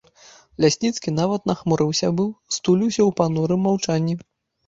Лясніцкі 0.63 1.09
нават 1.17 1.41
нахмурыўся 1.51 2.09
быў, 2.19 2.29
стуліўся 2.57 2.95
ў 2.95 3.17
панурым 3.19 3.61
маўчанні. 3.69 4.15